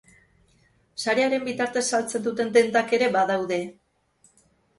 [1.03, 3.61] Sarearen bitartez saltzen duten dendak ere badaude.